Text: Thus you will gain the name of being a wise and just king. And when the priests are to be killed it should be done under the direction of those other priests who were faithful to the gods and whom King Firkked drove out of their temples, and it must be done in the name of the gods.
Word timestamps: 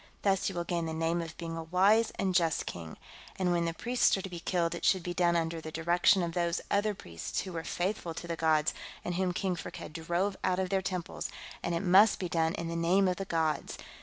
Thus 0.23 0.49
you 0.49 0.55
will 0.55 0.63
gain 0.63 0.87
the 0.87 0.95
name 0.95 1.21
of 1.21 1.37
being 1.37 1.55
a 1.55 1.61
wise 1.61 2.09
and 2.17 2.33
just 2.33 2.65
king. 2.65 2.97
And 3.35 3.51
when 3.51 3.65
the 3.65 3.73
priests 3.75 4.17
are 4.17 4.21
to 4.23 4.29
be 4.31 4.39
killed 4.39 4.73
it 4.73 4.83
should 4.83 5.03
be 5.03 5.13
done 5.13 5.35
under 5.35 5.61
the 5.61 5.71
direction 5.71 6.23
of 6.23 6.31
those 6.33 6.59
other 6.71 6.95
priests 6.95 7.41
who 7.41 7.53
were 7.53 7.63
faithful 7.63 8.15
to 8.15 8.25
the 8.27 8.35
gods 8.35 8.73
and 9.05 9.13
whom 9.13 9.31
King 9.31 9.55
Firkked 9.55 9.93
drove 9.93 10.37
out 10.43 10.57
of 10.57 10.69
their 10.71 10.81
temples, 10.81 11.29
and 11.61 11.75
it 11.75 11.81
must 11.83 12.17
be 12.17 12.29
done 12.29 12.55
in 12.55 12.67
the 12.67 12.75
name 12.75 13.07
of 13.07 13.17
the 13.17 13.25
gods. 13.25 13.77